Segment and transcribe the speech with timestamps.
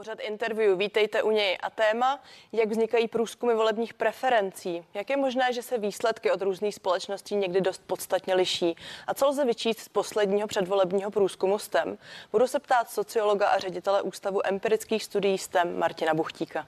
[0.00, 1.58] Pořad interview, vítejte u něj.
[1.62, 4.84] A téma, jak vznikají průzkumy volebních preferencí.
[4.94, 8.76] Jak je možné, že se výsledky od různých společností někdy dost podstatně liší?
[9.06, 11.98] A co lze vyčíst z posledního předvolebního průzkumu STEM?
[12.32, 16.66] Budu se ptát sociologa a ředitele Ústavu empirických studií STEM Martina Buchtíka.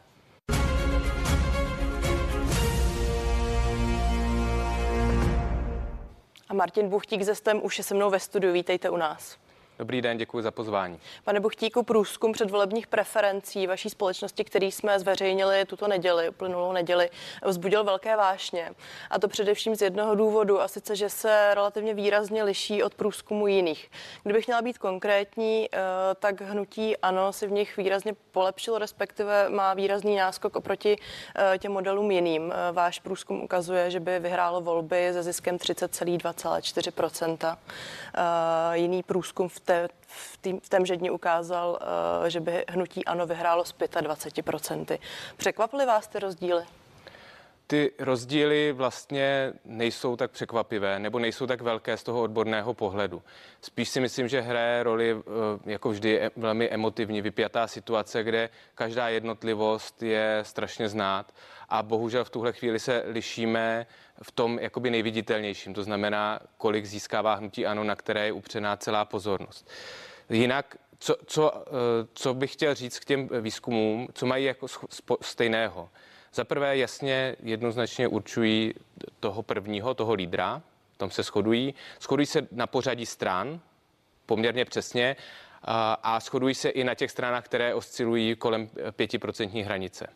[6.49, 8.53] A Martin Buchtík ze STEM už je se mnou ve studiu.
[8.53, 9.42] Vítejte u nás.
[9.83, 10.99] Dobrý den, děkuji za pozvání.
[11.25, 17.11] Pane Buchtíku, průzkum předvolebních preferencí vaší společnosti, který jsme zveřejnili tuto neděli, uplynulou neděli,
[17.47, 18.71] vzbudil velké vášně.
[19.11, 23.47] A to především z jednoho důvodu, a sice, že se relativně výrazně liší od průzkumu
[23.47, 23.91] jiných.
[24.23, 25.79] Kdybych měla být konkrétní, eh,
[26.15, 30.97] tak hnutí ano si v nich výrazně polepšilo, respektive má výrazný náskok oproti
[31.37, 32.53] eh, těm modelům jiným.
[32.53, 37.57] Eh, váš průzkum ukazuje, že by vyhrálo volby se ziskem 30,2,4%
[38.73, 39.72] Jiný průzkum v té,
[40.07, 41.79] v, tým, v témže dni ukázal,
[42.21, 44.99] uh, že by hnutí ANO vyhrálo s 25%.
[45.37, 46.65] Překvapily vás ty rozdíly?
[47.67, 53.23] Ty rozdíly vlastně nejsou tak překvapivé nebo nejsou tak velké z toho odborného pohledu.
[53.61, 58.51] Spíš si myslím, že hraje roli eh, jako vždy e, velmi emotivní, vypjatá situace, kde
[58.75, 61.33] každá jednotlivost je strašně znát
[61.73, 63.87] a bohužel v tuhle chvíli se lišíme
[64.23, 69.05] v tom jakoby nejviditelnějším, to znamená, kolik získává hnutí ANO, na které je upřená celá
[69.05, 69.71] pozornost.
[70.31, 71.71] Jinak, co, co, eh,
[72.15, 74.67] co bych chtěl říct k těm výzkumům, co mají jako
[75.21, 75.89] stejného?
[76.35, 78.75] Za prvé jasně jednoznačně určují
[79.21, 80.63] toho prvního, toho lídra,
[80.97, 81.75] tam se shodují.
[82.01, 83.61] Shodují se na pořadí stran
[84.27, 85.17] poměrně přesně
[85.63, 90.07] a, shodují se i na těch stranách, které oscilují kolem pětiprocentní hranice.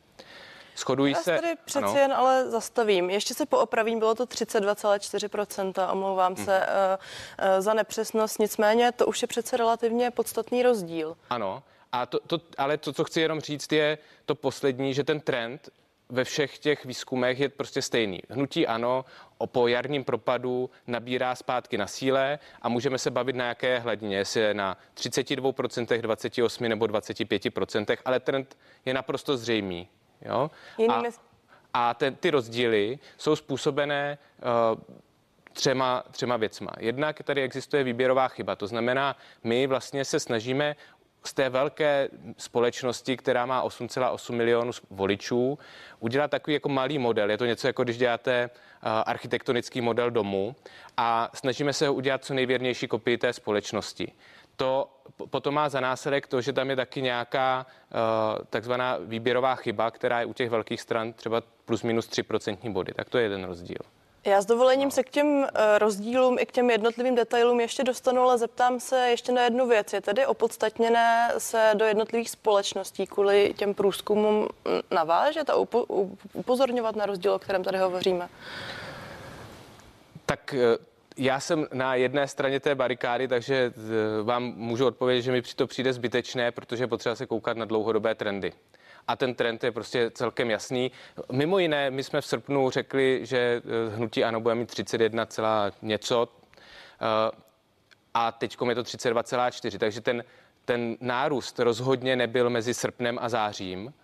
[0.76, 1.34] Shodují Já se.
[1.36, 1.98] tady přeci ano.
[1.98, 3.10] jen ale zastavím.
[3.10, 6.44] Ještě se poopravím, bylo to 32,4%, omlouvám hmm.
[6.44, 11.16] se uh, uh, za nepřesnost, nicméně to už je přece relativně podstatný rozdíl.
[11.30, 15.20] Ano, a to, to, ale to, co chci jenom říct, je to poslední, že ten
[15.20, 15.68] trend
[16.08, 18.20] ve všech těch výzkumech je prostě stejný.
[18.28, 19.04] Hnutí ano,
[19.38, 24.16] o po jarním propadu nabírá zpátky na síle a můžeme se bavit na jaké hladině,
[24.16, 29.88] jestli je na 32%, 28 nebo 25%, ale trend je naprosto zřejmý.
[30.26, 30.50] Jo?
[30.88, 31.02] A,
[31.74, 34.18] a ten, ty rozdíly jsou způsobené
[34.74, 34.96] uh,
[35.52, 36.72] třema, třema věcma.
[36.78, 40.76] Jednak tady existuje výběrová chyba, to znamená, my vlastně se snažíme
[41.24, 45.58] z té velké společnosti, která má 8,8 milionů voličů,
[46.00, 47.30] udělat takový jako malý model.
[47.30, 50.56] Je to něco jako když děláte uh, architektonický model domu
[50.96, 54.12] a snažíme se ho udělat co nejvěrnější kopii té společnosti
[54.56, 54.88] to
[55.30, 60.20] potom má za následek to, že tam je taky nějaká uh, takzvaná výběrová chyba, která
[60.20, 62.92] je u těch velkých stran třeba plus minus 3% body.
[62.94, 63.78] Tak to je jeden rozdíl.
[64.26, 64.90] Já s dovolením no.
[64.90, 65.44] se k těm uh,
[65.78, 69.92] rozdílům i k těm jednotlivým detailům ještě dostanu, ale zeptám se ještě na jednu věc.
[69.92, 74.48] Je tedy opodstatněné se do jednotlivých společností kvůli těm průzkumům
[74.90, 78.28] navážet a upo- upozorňovat na rozdíl, o kterém tady hovoříme?
[80.26, 80.84] Tak uh,
[81.16, 85.66] já jsem na jedné straně té barikády, takže eh, vám můžu odpovědět, že mi to
[85.66, 88.52] přijde zbytečné, protože potřeba se koukat na dlouhodobé trendy.
[89.08, 90.90] A ten trend je prostě celkem jasný.
[91.32, 95.26] Mimo jiné, my jsme v srpnu řekli, že eh, hnutí ano bude mít 31,
[95.82, 96.28] něco
[97.00, 97.46] eh,
[98.14, 99.78] a teď je to 32,4.
[99.78, 100.24] Takže ten,
[100.64, 103.94] ten nárůst rozhodně nebyl mezi srpnem a zářím,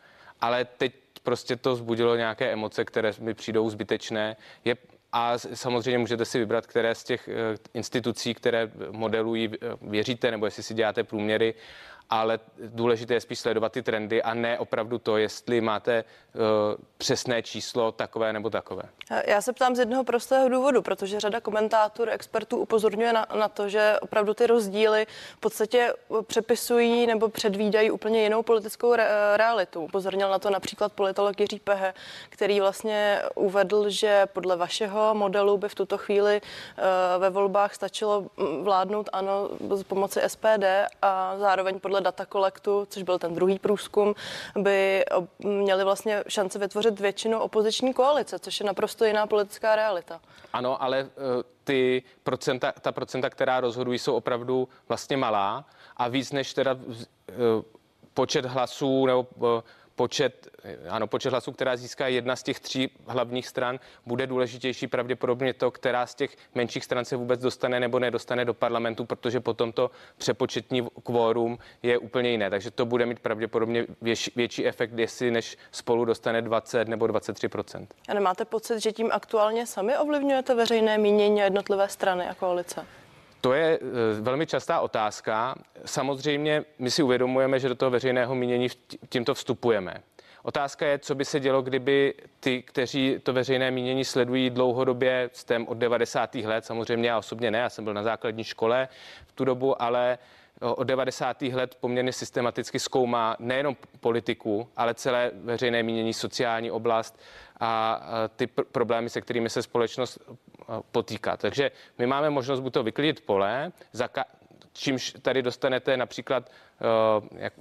[0.40, 4.36] ale teď prostě to zbudilo nějaké emoce, které mi přijdou zbytečné.
[4.64, 4.76] Je
[5.12, 7.34] a samozřejmě můžete si vybrat, které z těch eh,
[7.74, 11.54] institucí, které modelují, eh, věříte, nebo jestli si děláte průměry
[12.12, 16.40] ale důležité je spíš sledovat ty trendy a ne opravdu to, jestli máte uh,
[16.98, 18.82] přesné číslo takové nebo takové.
[19.26, 23.68] Já se ptám z jednoho prostého důvodu, protože řada komentátorů, expertů upozorňuje na, na to,
[23.68, 25.06] že opravdu ty rozdíly
[25.36, 25.92] v podstatě
[26.26, 29.80] přepisují nebo předvídají úplně jinou politickou re, realitu.
[29.80, 31.94] Upozornil na to například politolog Jiří Pehe,
[32.28, 36.84] který vlastně uvedl, že podle vašeho modelu by v tuto chvíli uh,
[37.22, 38.26] ve volbách stačilo
[38.62, 40.64] vládnout ano z pomoci SPD
[41.02, 44.14] a zároveň podle Data Collectu, což byl ten druhý průzkum,
[44.58, 45.04] by
[45.38, 50.20] měli vlastně šance vytvořit většinu opoziční koalice, což je naprosto jiná politická realita.
[50.52, 51.08] Ano, ale eh,
[51.64, 55.64] ty procenta, ta procenta, která rozhodují, jsou opravdu vlastně malá
[55.96, 56.76] a víc než teda
[57.28, 57.34] eh,
[58.14, 59.26] počet hlasů nebo
[59.58, 60.48] eh, počet,
[60.88, 65.70] ano, počet hlasů, která získá jedna z těch tří hlavních stran, bude důležitější pravděpodobně to,
[65.70, 69.90] která z těch menších stran se vůbec dostane nebo nedostane do parlamentu, protože potom to
[70.16, 72.50] přepočetní kvórum je úplně jiné.
[72.50, 77.86] Takže to bude mít pravděpodobně větší, větší efekt, jestli než spolu dostane 20 nebo 23%
[78.08, 82.86] A nemáte pocit, že tím aktuálně sami ovlivňujete veřejné mínění a jednotlivé strany a koalice?
[83.42, 83.78] To je
[84.20, 85.54] velmi častá otázka.
[85.84, 88.68] Samozřejmě my si uvědomujeme, že do toho veřejného mínění
[89.08, 89.94] tímto vstupujeme.
[90.42, 95.68] Otázka je, co by se dělo, kdyby ty, kteří to veřejné mínění sledují dlouhodobě, tém
[95.68, 96.34] od 90.
[96.34, 98.88] let, samozřejmě já osobně ne, já jsem byl na základní škole
[99.26, 100.18] v tu dobu, ale
[100.60, 101.42] od 90.
[101.42, 107.20] let poměrně systematicky zkoumá nejenom politiku, ale celé veřejné mínění, sociální oblast
[107.60, 108.00] a
[108.36, 110.18] ty pr- problémy, se kterými se společnost
[110.92, 111.36] potýká.
[111.36, 114.24] Takže my máme možnost buď to vyklidit pole, zaka-
[114.72, 117.52] čímž tady dostanete například uh, jak,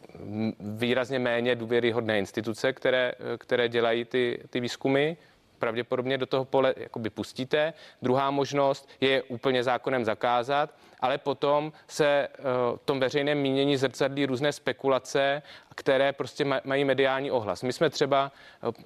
[0.59, 5.13] výrazně méně důvěryhodné instituce, které, které dělají ty, ty výzkumy,
[5.59, 7.73] pravděpodobně do toho pole jakoby pustíte.
[8.01, 10.69] Druhá možnost je úplně zákonem zakázat,
[10.99, 12.27] ale potom se
[12.75, 15.41] v tom veřejném mínění zrcadlí různé spekulace,
[15.81, 17.63] které prostě mají mediální ohlas.
[17.63, 18.31] My jsme třeba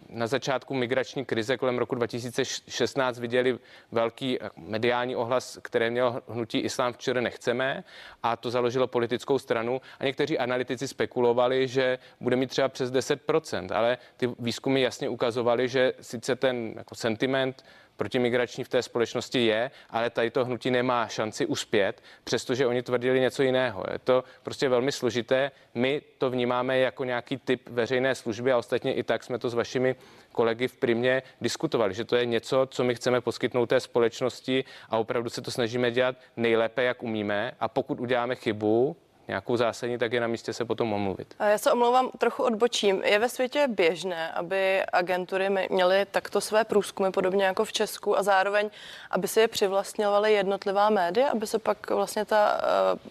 [0.09, 3.59] na začátku migrační krize kolem roku 2016 viděli
[3.92, 7.83] velký mediální ohlas, které mělo hnutí Islám včera nechceme
[8.24, 13.75] a to založilo politickou stranu a někteří analytici spekulovali, že bude mít třeba přes 10%,
[13.75, 17.63] ale ty výzkumy jasně ukazovaly, že sice ten jako sentiment
[17.97, 23.19] protimigrační v té společnosti je, ale tady to hnutí nemá šanci uspět, přestože oni tvrdili
[23.19, 23.83] něco jiného.
[23.92, 25.51] Je to prostě velmi složité.
[25.74, 29.53] My to vnímáme jako nějaký typ veřejné služby a ostatně i tak jsme to s
[29.53, 29.95] vašimi
[30.31, 34.97] kolegy v Primě diskutovali, že to je něco, co my chceme poskytnout té společnosti a
[34.97, 37.51] opravdu se to snažíme dělat nejlépe, jak umíme.
[37.59, 38.95] A pokud uděláme chybu,
[39.27, 41.36] nějakou zásadní, tak je na místě se potom omluvit.
[41.39, 43.04] A já se omlouvám, trochu odbočím.
[43.04, 48.24] Je ve světě běžné, aby agentury měly takto své průzkumy, podobně jako v Česku, a
[48.24, 48.69] zároveň,
[49.12, 52.62] aby si je přivlastňovaly jednotlivá média, aby se pak vlastně ta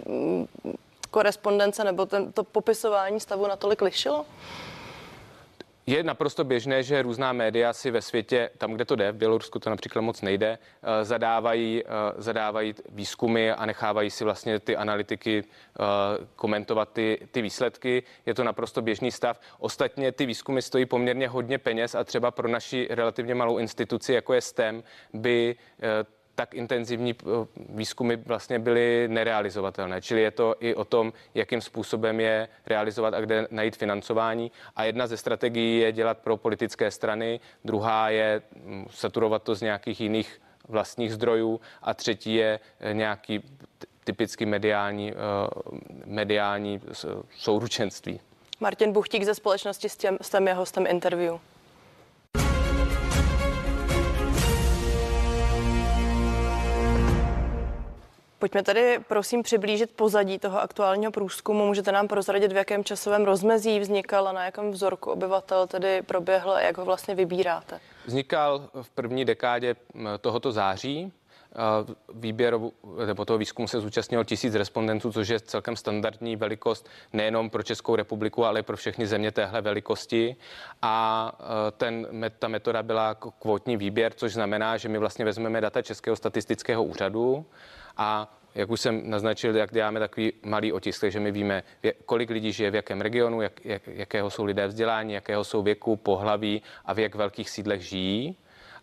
[0.06, 0.72] uh,
[1.11, 4.26] korespondence nebo ten, to popisování stavu natolik lišilo?
[5.86, 9.58] Je naprosto běžné, že různá média si ve světě, tam, kde to jde, v Bělorusku
[9.58, 15.44] to například moc nejde, eh, zadávají, eh, zadávají výzkumy a nechávají si vlastně ty analytiky
[15.44, 15.84] eh,
[16.36, 18.02] komentovat ty, ty výsledky.
[18.26, 19.40] Je to naprosto běžný stav.
[19.58, 24.34] Ostatně ty výzkumy stojí poměrně hodně peněz a třeba pro naši relativně malou instituci, jako
[24.34, 24.82] je STEM,
[25.12, 25.56] by
[26.34, 27.26] tak intenzivní eh,
[27.69, 30.02] výzkumy vlastně byly nerealizovatelné.
[30.02, 34.52] Čili je to i o tom, jakým způsobem je realizovat a kde najít financování.
[34.76, 39.60] A jedna ze strategií je dělat pro politické strany, druhá je mm, saturovat to z
[39.60, 43.42] nějakých jiných vlastních zdrojů a třetí je eh, nějaký
[44.04, 45.16] typicky mediální, eh,
[46.04, 46.81] mediální
[47.36, 48.20] souručenství.
[48.60, 51.38] Martin Buchtík ze společnosti s, těm, s tím je hostem interview.
[58.44, 61.67] Pojďme tedy prosím přiblížit pozadí toho aktuálního průzkumu.
[61.67, 66.52] Můžete nám prozradit, v jakém časovém rozmezí vznikal a na jakém vzorku obyvatel tedy proběhl
[66.52, 67.81] a jak ho vlastně vybíráte?
[68.06, 69.76] Vznikal v první dekádě
[70.20, 71.12] tohoto září.
[72.14, 72.58] Výběr
[73.06, 77.96] nebo toho výzkumu se zúčastnilo tisíc respondentů, což je celkem standardní velikost nejenom pro Českou
[77.96, 80.37] republiku, ale i pro všechny země téhle velikosti.
[80.82, 81.32] A
[81.76, 82.06] ten,
[82.38, 87.46] ta metoda byla kvotní výběr, což znamená, že my vlastně vezmeme data Českého statistického úřadu
[87.96, 91.62] a jak už jsem naznačil, jak děláme takový malý otisk, takže my víme,
[92.06, 95.96] kolik lidí žije v jakém regionu, jak, jak, jakého jsou lidé vzdělání, jakého jsou věku,
[95.96, 98.37] pohlaví a v jak velkých sídlech žijí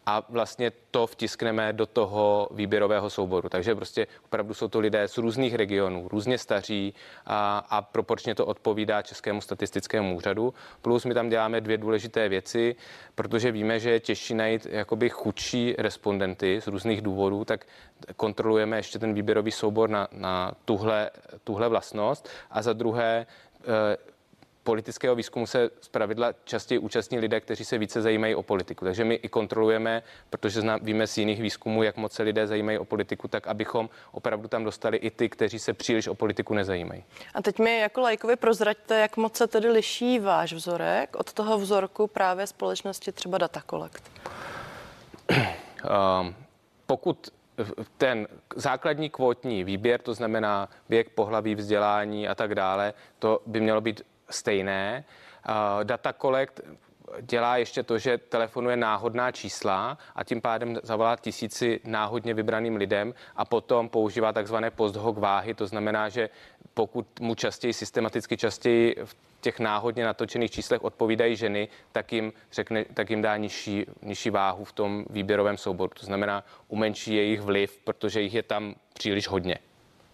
[0.05, 3.49] a vlastně to vtiskneme do toho výběrového souboru.
[3.49, 6.93] Takže prostě opravdu jsou to lidé z různých regionů, různě staří
[7.25, 10.53] a, a proporčně to odpovídá Českému statistickému úřadu.
[10.81, 12.75] Plus my tam děláme dvě důležité věci,
[13.15, 17.65] protože víme, že je těžší najít jakoby chudší respondenty z různých důvodů, tak
[18.15, 21.11] kontrolujeme ještě ten výběrový soubor na, na tuhle,
[21.43, 22.29] tuhle vlastnost.
[22.51, 23.25] A za druhé,
[23.61, 23.97] eh,
[24.63, 28.85] politického výzkumu se zpravidla častěji účastní lidé, kteří se více zajímají o politiku.
[28.85, 32.77] Takže my i kontrolujeme, protože zná, víme z jiných výzkumů, jak moc se lidé zajímají
[32.77, 37.03] o politiku, tak abychom opravdu tam dostali i ty, kteří se příliš o politiku nezajímají.
[37.33, 41.57] A teď mi jako lajkovi prozraďte, jak moc se tedy liší váš vzorek od toho
[41.57, 44.03] vzorku právě společnosti třeba Data Collect.
[45.29, 46.35] Um,
[46.85, 47.31] pokud
[47.97, 53.81] ten základní kvótní výběr, to znamená věk, pohlaví, vzdělání a tak dále, to by mělo
[53.81, 54.01] být
[54.31, 55.03] stejné.
[55.83, 56.61] Data Collect
[57.21, 63.13] dělá ještě to, že telefonuje náhodná čísla a tím pádem zavolá tisíci náhodně vybraným lidem
[63.35, 66.29] a potom používá takzvané post hoc váhy, to znamená, že
[66.73, 72.85] pokud mu častěji, systematicky častěji v těch náhodně natočených číslech odpovídají ženy, tak jim, řekne,
[72.93, 75.91] tak jim dá nižší, nižší váhu v tom výběrovém souboru.
[75.99, 79.57] To znamená, umenší jejich vliv, protože jich je tam příliš hodně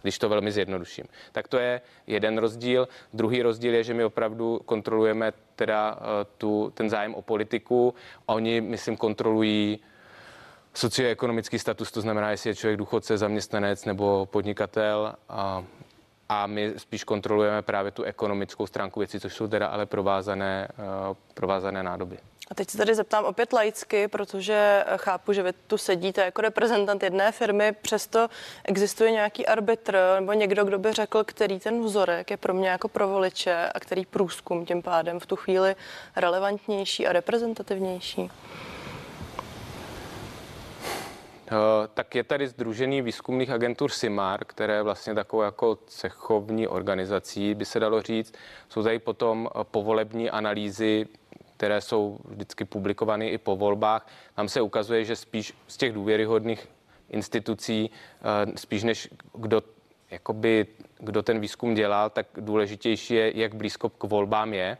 [0.07, 1.05] když to velmi zjednoduším.
[1.31, 2.87] Tak to je jeden rozdíl.
[3.13, 6.01] Druhý rozdíl je, že my opravdu kontrolujeme teda uh,
[6.37, 7.93] tu, ten zájem o politiku.
[8.25, 9.79] Oni, myslím, kontrolují
[10.73, 15.13] socioekonomický status, to znamená, jestli je člověk důchodce, zaměstnanec nebo podnikatel.
[15.29, 15.63] A,
[16.29, 21.15] a my spíš kontrolujeme právě tu ekonomickou stránku věcí, což jsou teda ale provázané, uh,
[21.33, 22.17] provázané nádoby.
[22.51, 27.03] A teď se tady zeptám opět laicky, protože chápu, že vy tu sedíte jako reprezentant
[27.03, 28.27] jedné firmy, přesto
[28.63, 32.87] existuje nějaký arbitr nebo někdo, kdo by řekl, který ten vzorek je pro mě jako
[32.87, 35.75] pro voliče a který průzkum tím pádem v tu chvíli
[36.15, 38.31] relevantnější a reprezentativnější.
[41.51, 47.55] Eh, tak je tady Združený výzkumných agentur SIMAR, které je vlastně takovou jako cechovní organizací,
[47.55, 48.33] by se dalo říct.
[48.69, 51.07] Jsou tady potom eh, povolební analýzy,
[51.57, 54.07] které jsou vždycky publikovány i po volbách.
[54.35, 56.67] Tam se ukazuje, že spíš z těch důvěryhodných
[57.09, 59.63] institucí, eh, spíš než kdo
[60.11, 60.67] jakoby,
[60.99, 64.77] kdo ten výzkum dělal, tak důležitější je, jak blízko k volbám je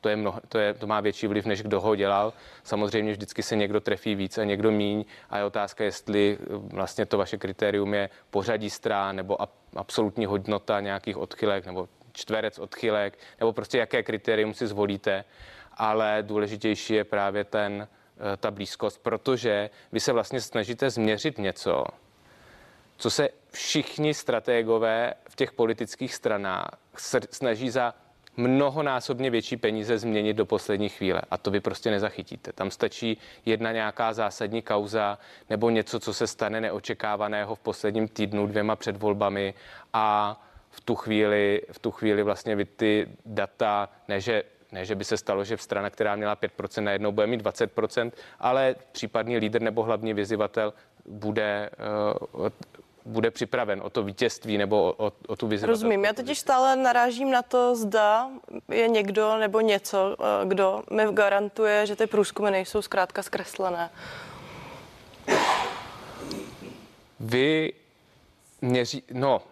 [0.00, 2.32] to, je mnoho, to, je, to má větší vliv, než kdo ho dělal.
[2.62, 7.18] Samozřejmě vždycky se někdo trefí víc a někdo míň a je otázka, jestli vlastně to
[7.18, 13.52] vaše kritérium je pořadí strán nebo a, absolutní hodnota nějakých odchylek nebo čtverec odchylek nebo
[13.52, 15.24] prostě jaké kritérium si zvolíte,
[15.78, 21.84] ale důležitější je právě ten, eh, ta blízkost, protože vy se vlastně snažíte změřit něco,
[22.96, 26.70] co se všichni strategové v těch politických stranách
[27.30, 27.94] snaží za
[28.36, 32.52] mnohonásobně větší peníze změnit do poslední chvíle a to vy prostě nezachytíte.
[32.52, 35.18] Tam stačí jedna nějaká zásadní kauza
[35.50, 39.54] nebo něco, co se stane neočekávaného v posledním týdnu, dvěma před volbami
[39.92, 40.36] a
[40.70, 44.42] v tu chvíli, v tu chvíli vlastně vy ty data, ne že
[44.72, 48.12] ne, že by se stalo, že v strana, která měla 5%, najednou bude mít 20%,
[48.38, 50.74] ale případný lídr nebo hlavní vyzývatel
[51.06, 51.70] bude
[52.38, 52.48] uh,
[53.08, 55.66] bude připraven o to vítězství nebo o, o, o tu vizi.
[55.66, 58.30] Rozumím, já totiž stále narážím na to, zda
[58.68, 63.90] je někdo nebo něco, eh, kdo mi garantuje, že ty průzkumy nejsou zkrátka zkreslené.
[67.20, 67.72] Vy
[68.60, 69.42] měří, no,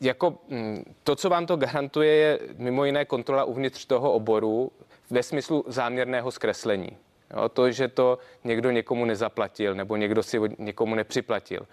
[0.00, 4.72] jako mm, to, co vám to garantuje, je mimo jiné kontrola uvnitř toho oboru
[5.10, 6.96] ve smyslu záměrného zkreslení.
[7.36, 11.66] Jo, to, že to někdo někomu nezaplatil nebo někdo si někomu nepřiplatil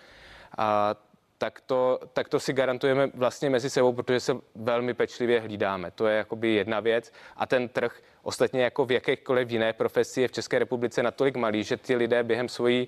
[0.58, 0.96] a
[1.38, 5.92] tak to, tak to si garantujeme vlastně mezi sebou, protože se velmi pečlivě hlídáme.
[5.92, 7.12] To je jakoby jedna věc.
[7.38, 11.64] A ten trh ostatně jako v jakékoliv jiné profesi je v České republice natolik malý,
[11.64, 12.88] že ty lidé během svojí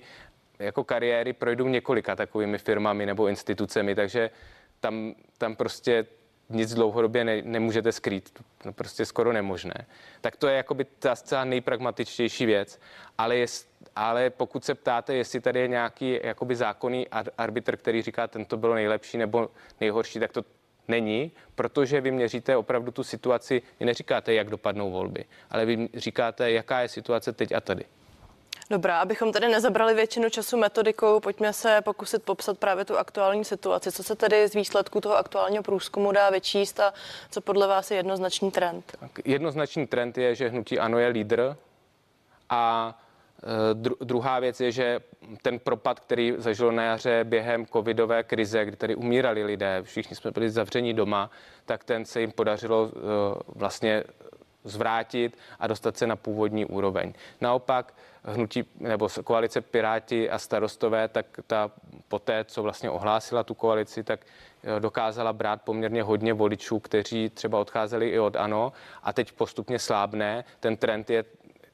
[0.58, 4.30] jako kariéry projdou několika takovými firmami nebo institucemi, takže
[4.86, 6.06] tam, tam prostě
[6.48, 9.86] nic dlouhodobě ne, nemůžete skrýt, no prostě skoro nemožné.
[10.20, 12.80] Tak to je jakoby ta zcela nejpragmatičtější věc,
[13.18, 13.46] ale, je,
[13.96, 17.06] ale pokud se ptáte, jestli tady je nějaký jakoby zákonný
[17.38, 19.50] arbitr, který říká, tento bylo nejlepší nebo
[19.80, 20.44] nejhorší, tak to
[20.88, 26.50] není, protože vy měříte opravdu tu situaci, vy neříkáte, jak dopadnou volby, ale vy říkáte,
[26.50, 27.84] jaká je situace teď a tady.
[28.70, 33.92] Dobrá, abychom tady nezabrali většinu času metodikou, pojďme se pokusit popsat právě tu aktuální situaci.
[33.92, 36.94] Co se tedy z výsledků toho aktuálního průzkumu dá vyčíst a
[37.30, 38.96] co podle vás je jednoznačný trend?
[39.00, 41.56] Tak jednoznačný trend je, že hnutí ANO je lídr
[42.50, 42.94] a
[43.42, 45.00] e, druhá věc je, že
[45.42, 50.30] ten propad, který zažilo na jaře během covidové krize, kdy tady umírali lidé, všichni jsme
[50.30, 51.30] byli zavření doma,
[51.66, 52.98] tak ten se jim podařilo e,
[53.54, 54.04] vlastně
[54.66, 57.12] zvrátit a dostat se na původní úroveň.
[57.40, 57.94] Naopak
[58.24, 61.70] hnutí nebo koalice Piráti a starostové, tak ta
[62.08, 67.60] poté, co vlastně ohlásila tu koalici, tak eh, dokázala brát poměrně hodně voličů, kteří třeba
[67.60, 70.44] odcházeli i od ANO a teď postupně slábne.
[70.60, 71.24] Ten trend je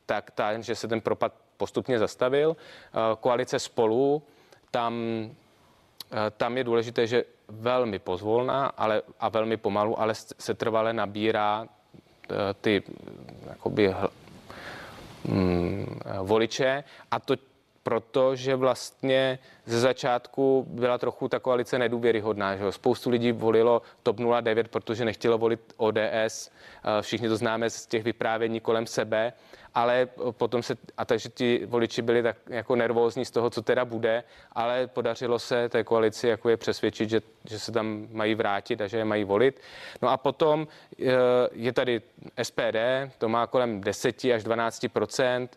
[0.06, 2.56] tak, tak že se ten propad postupně zastavil.
[2.56, 4.22] Eh, koalice spolu,
[4.70, 4.94] tam,
[6.12, 11.68] eh, tam je důležité, že velmi pozvolná ale, a velmi pomalu, ale se trvale nabírá
[12.60, 12.82] ty
[13.48, 13.94] jakoby,
[15.24, 16.84] hm, voliče.
[17.10, 17.36] A to
[17.82, 22.56] proto, že vlastně ze začátku byla trochu ta koalice nedůvěryhodná.
[22.56, 26.50] Že Spoustu lidí volilo TOP 09, protože nechtělo volit ODS.
[27.00, 29.32] Všichni to známe z těch vyprávění kolem sebe
[29.74, 33.84] ale potom se, a takže ti voliči byli tak jako nervózní z toho, co teda
[33.84, 38.80] bude, ale podařilo se té koalici jako je přesvědčit, že, že se tam mají vrátit
[38.80, 39.60] a že je mají volit.
[40.02, 40.66] No a potom
[41.00, 41.12] eh,
[41.52, 42.02] je tady
[42.42, 42.76] SPD,
[43.18, 45.48] to má kolem 10 až 12 eh,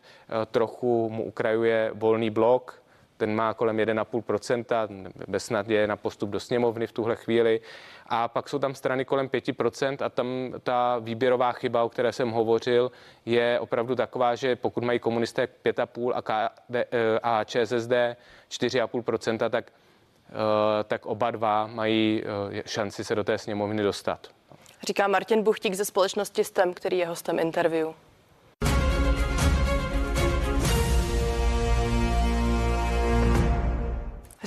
[0.52, 2.82] trochu mu ukrajuje volný blok,
[3.17, 7.62] ten má kolem 1,5%, bez je na postup do sněmovny v tuhle chvíli.
[8.07, 12.31] A pak jsou tam strany kolem 5% a tam ta výběrová chyba, o které jsem
[12.31, 12.91] hovořil,
[13.25, 18.15] je opravdu taková, že pokud mají komunisté 5,5 a, KD, eh, a ČSSD
[18.50, 19.72] 4,5%, tak,
[20.29, 24.27] eh, tak oba dva mají eh, šanci se do té sněmovny dostat.
[24.88, 27.88] Říká Martin Buchtík ze společnosti STEM, který je hostem interview.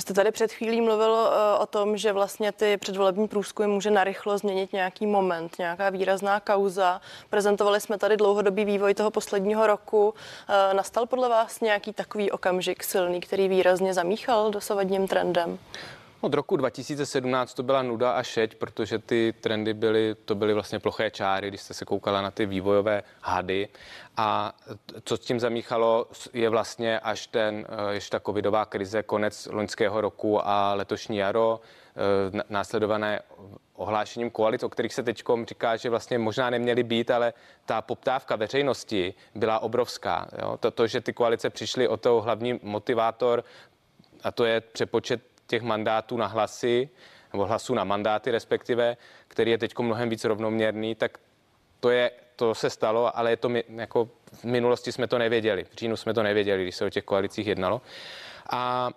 [0.09, 4.37] Jste tady před chvílí mluvil eh, o tom, že vlastně ty předvolební průzkumy může narychlo
[4.37, 7.01] změnit nějaký moment, nějaká výrazná kauza.
[7.29, 10.13] Prezentovali jsme tady dlouhodobý vývoj toho posledního roku.
[10.49, 15.59] Eh, nastal podle vás nějaký takový okamžik silný, který výrazně zamíchal dosavadním trendem?
[16.21, 20.79] Od roku 2017 to byla nuda a šeť, protože ty trendy byly, to byly vlastně
[20.79, 23.67] ploché čáry, když jste se koukala na ty vývojové hady.
[24.17, 24.53] A
[25.03, 30.01] co s tím zamíchalo, je vlastně až ten, eh, ještě ta covidová krize, konec loňského
[30.01, 31.59] roku a letošní jaro,
[32.31, 33.21] eh, následované
[33.75, 37.33] ohlášením koalic, o kterých se teď říká, že vlastně možná neměly být, ale
[37.65, 40.27] ta poptávka veřejnosti byla obrovská.
[40.41, 40.57] Jo?
[40.57, 43.43] To, to, že ty koalice přišly o to hlavní motivátor,
[44.23, 46.89] a to je přepočet těch mandátů na hlasy,
[47.33, 51.17] nebo hlasů na mandáty respektive, který je teď mnohem víc rovnoměrný, tak
[51.79, 55.63] to, je, to se stalo, ale je to jako v minulosti jsme to nevěděli.
[55.63, 57.81] V říjnu jsme to nevěděli, když se o těch koalicích jednalo.
[58.49, 58.89] A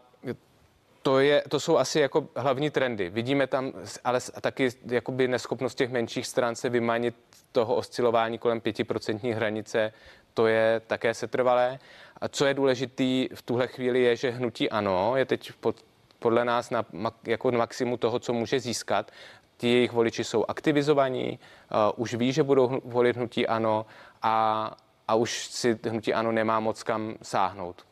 [1.03, 3.09] to, je, to jsou asi jako hlavní trendy.
[3.09, 3.73] Vidíme tam
[4.05, 7.15] ale taky jakoby neschopnost těch menších stran se vymanit
[7.53, 9.93] toho oscilování kolem 5% hranice,
[10.35, 11.79] to je také setrvalé.
[12.21, 15.85] A co je důležitý v tuhle chvíli je, že hnutí ano je teď pod
[16.23, 16.85] podle nás na,
[17.27, 19.11] jako maximu toho, co může získat.
[19.57, 23.87] Ti jejich voliči jsou aktivizovaní, uh, už ví, že budou volit hnutí ano
[24.23, 24.71] a,
[25.09, 27.85] a už si hnutí ano nemá moc kam sáhnout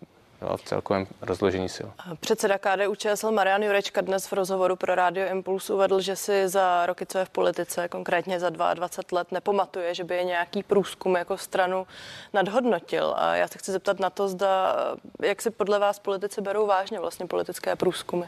[0.57, 1.89] v celkovém rozložení sil.
[2.21, 6.87] Předseda KDU ČSL Marian Jurečka dnes v rozhovoru pro Radio Impuls uvedl, že si za
[6.87, 11.17] roky, co je v politice, konkrétně za 22 let, nepamatuje, že by je nějaký průzkum
[11.17, 11.87] jako stranu
[12.33, 13.15] nadhodnotil.
[13.17, 14.77] A já se chci zeptat na to, zda,
[15.23, 18.27] jak si podle vás politici berou vážně vlastně politické průzkumy.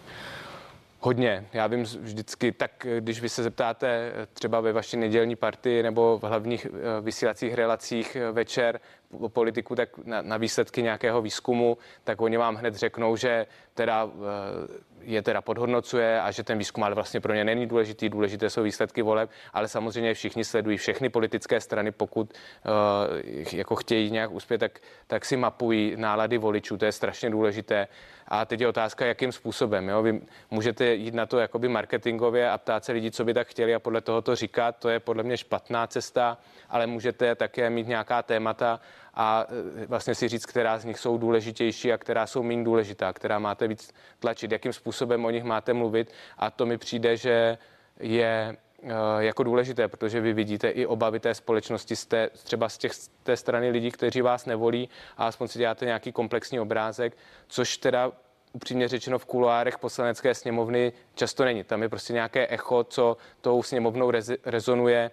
[1.05, 1.47] Hodně.
[1.53, 6.23] Já vím vždycky, tak když vy se zeptáte třeba ve vaší nedělní partii nebo v
[6.23, 8.81] hlavních eh, vysílacích relacích eh, večer
[9.29, 14.83] politiku, tak na, na výsledky nějakého výzkumu, tak oni vám hned řeknou, že teda eh,
[15.05, 18.63] je teda podhodnocuje a že ten výzkum ale vlastně pro ně není důležitý, důležité jsou
[18.63, 24.59] výsledky voleb, ale samozřejmě všichni sledují všechny politické strany, pokud uh, jako chtějí nějak uspět,
[24.59, 27.89] tak, tak si mapují nálady voličů, to je strašně důležité.
[28.29, 29.89] A teď je otázka, jakým způsobem.
[29.89, 30.03] Jo?
[30.03, 33.75] Vy můžete jít na to jakoby marketingově a ptát se lidí, co by tak chtěli
[33.75, 34.77] a podle toho to říkat.
[34.79, 36.39] To je podle mě špatná cesta,
[36.69, 38.81] ale můžete také mít nějaká témata
[39.15, 39.47] a
[39.83, 43.39] e, vlastně si říct, která z nich jsou důležitější a která jsou méně důležitá, která
[43.39, 46.13] máte víc tlačit, jakým způsobem o nich máte mluvit.
[46.39, 47.59] A to mi přijde, že
[48.01, 52.79] je e, jako důležité, protože vy vidíte i obavy té společnosti z té, třeba z
[52.79, 57.17] těch, té strany lidí, kteří vás nevolí a aspoň si děláte nějaký komplexní obrázek,
[57.49, 58.13] což teda
[58.53, 61.65] upřímně řečeno v kuloárech poslanecké sněmovny často není.
[61.65, 65.11] Tam je prostě nějaké echo, co tou sněmovnou rez, rezonuje.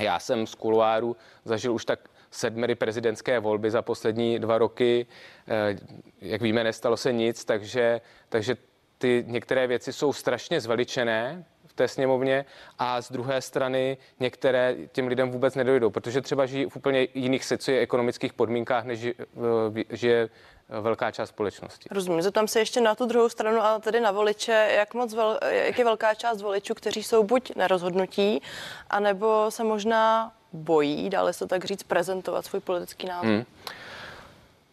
[0.00, 2.00] Já jsem z kuloáru zažil už tak
[2.34, 5.06] sedmery prezidentské volby za poslední dva roky.
[5.48, 5.76] Eh,
[6.20, 8.56] jak víme, nestalo se nic, takže, takže
[8.98, 12.44] ty některé věci jsou strašně zveličené v té sněmovně
[12.78, 17.44] a z druhé strany některé těm lidem vůbec nedojdou, protože třeba žijí v úplně jiných
[17.44, 19.06] socioekonomických podmínkách, než
[19.90, 20.28] žije
[20.68, 21.88] velká část společnosti.
[21.90, 25.38] Rozumím, zeptám se ještě na tu druhou stranu, ale tedy na voliče, jak moc vel,
[25.50, 28.42] jak je velká část voličů, kteří jsou buď nerozhodnutí,
[28.90, 33.30] anebo se možná bojí, dále se tak říct, prezentovat svůj politický názor.
[33.30, 33.44] Hmm.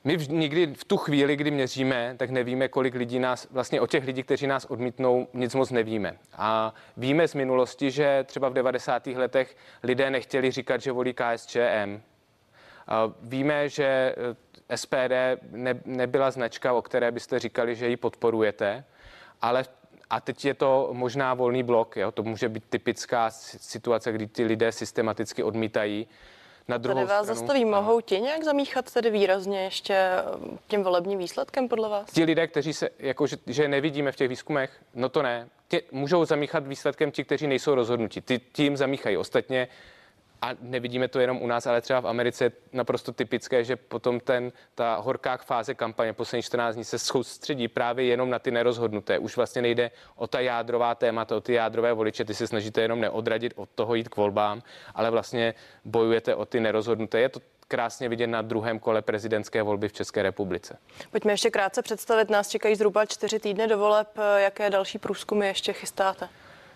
[0.04, 3.88] My v, nikdy v tu chvíli, kdy měříme, tak nevíme, kolik lidí nás, vlastně o
[3.88, 6.18] těch lidí, kteří nás odmítnou, nic moc nevíme.
[6.34, 9.08] A víme z minulosti, že třeba v 90.
[9.08, 12.02] letech lidé nechtěli říkat, že volí KSČM.
[12.88, 14.16] A víme, že
[14.70, 18.84] eh, SPD ne, nebyla značka, o které byste říkali, že ji podporujete,
[19.42, 19.66] ale
[20.12, 22.12] a teď je to možná volný blok, jo?
[22.12, 26.08] to může být typická situace, kdy ty lidé systematicky odmítají.
[26.68, 30.24] Na druhou Tady vás stranu, zastaví, mohou ti nějak zamíchat tedy výrazně ještě eh,
[30.68, 32.12] tím volebním výsledkem podle vás?
[32.12, 35.50] Ti lidé, kteří se, jako, že, že nevidíme v těch výzkumech, no to ne.
[35.68, 38.22] Tě, můžou zamíchat výsledkem ti, kteří nejsou rozhodnutí.
[38.22, 39.18] Ty tím zamíchají.
[39.18, 39.68] Ostatně
[40.42, 44.20] a nevidíme to jenom u nás, ale třeba v Americe je naprosto typické, že potom
[44.20, 49.20] ten, ta horká fáze kampaně poslední 14 dní se soustředí právě jenom na ty nerozhodnuté.
[49.20, 53.00] Už vlastně nejde o ta jádrová témata, o ty jádrové voliče, ty se snažíte jenom
[53.02, 54.62] neodradit od toho jít k volbám,
[54.96, 55.54] ale vlastně
[55.86, 57.20] bojujete o ty nerozhodnuté.
[57.20, 60.78] Je to krásně vidět na druhém kole prezidentské volby v České republice.
[61.12, 62.30] Pojďme ještě krátce představit.
[62.30, 64.08] Nás čekají zhruba čtyři týdny do voleb.
[64.38, 66.30] Jaké další průzkumy ještě chystáte?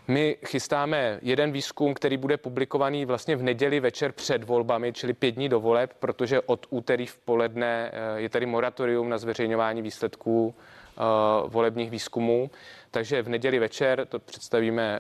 [0.08, 5.32] My chystáme jeden výzkum, který bude publikovaný vlastně v neděli večer před volbami, čili pět
[5.32, 10.56] dní do voleb, protože od úterý v poledne eh, je tady moratorium na zveřejňování výsledků
[10.56, 11.02] eh,
[11.48, 12.50] volebních výzkumů.
[12.92, 15.00] Takže v neděli večer to představíme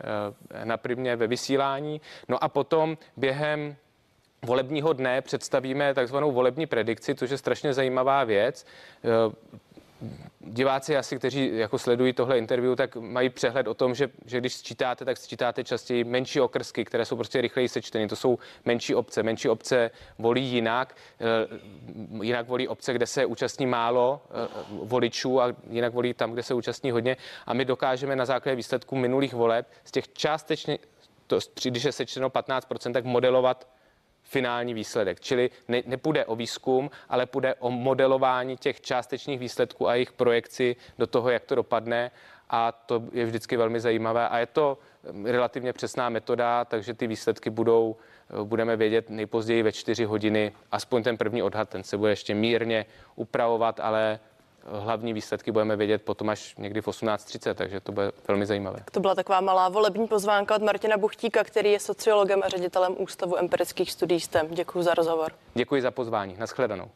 [0.51, 2.01] eh, na primě ve vysílání.
[2.29, 3.75] No a potom během
[4.45, 8.65] volebního dne představíme takzvanou volební predikci, což je strašně zajímavá věc
[10.39, 14.53] diváci asi, kteří jako sledují tohle interview, tak mají přehled o tom, že, že když
[14.53, 18.07] sčítáte, tak sčítáte častěji menší okrsky, které jsou prostě rychleji sečteny.
[18.07, 19.23] To jsou menší obce.
[19.23, 20.95] Menší obce volí jinak.
[21.19, 21.59] Eh,
[22.21, 26.53] jinak volí obce, kde se účastní málo eh, voličů a jinak volí tam, kde se
[26.53, 27.17] účastní hodně.
[27.45, 30.79] A my dokážeme na základě výsledků minulých voleb z těch částečně,
[31.27, 33.67] to, když je sečteno 15%, tak modelovat
[34.25, 35.19] finální výsledek.
[35.19, 40.75] Čili ne, nepůjde o výzkum, ale půjde o modelování těch částečných výsledků a jejich projekci
[40.97, 42.11] do toho, jak to dopadne.
[42.49, 44.29] A to je vždycky velmi zajímavé.
[44.29, 44.77] A je to
[45.11, 47.95] mm, relativně přesná metoda, takže ty výsledky budou,
[48.29, 50.51] eh, budeme vědět nejpozději ve čtyři hodiny.
[50.71, 52.85] Aspoň ten první odhad, ten se bude ještě mírně
[53.15, 54.19] upravovat, ale
[54.65, 58.79] hlavní výsledky budeme vědět potom až někdy v 18.30, takže to bude velmi zajímavé.
[58.91, 63.37] To byla taková malá volební pozvánka od Martina Buchtíka, který je sociologem a ředitelem Ústavu
[63.37, 64.47] empirických studií STEM.
[64.49, 65.31] Děkuji za rozhovor.
[65.53, 66.35] Děkuji za pozvání.
[66.39, 66.89] Naschledanou.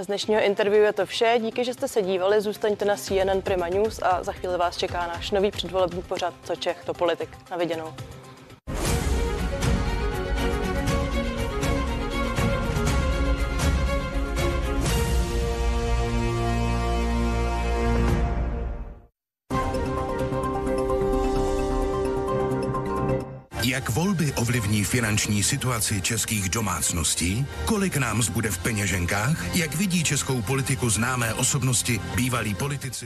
[0.00, 1.38] Z dnešního interview je to vše.
[1.40, 2.40] Díky, že jste se dívali.
[2.40, 6.56] Zůstaňte na CNN Prima News a za chvíli vás čeká náš nový předvolební pořad Co
[6.56, 7.28] Čech, to politik.
[7.50, 7.94] Na viděnou.
[23.74, 27.46] Jak volby ovlivní finanční situaci českých domácností?
[27.64, 29.56] Kolik nám zbude v peněženkách?
[29.56, 33.02] Jak vidí českou politiku známé osobnosti, bývalí politici?